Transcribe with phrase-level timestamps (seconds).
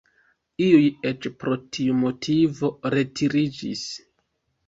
[0.67, 3.87] Iuj eĉ pro tiu motivo retiriĝis.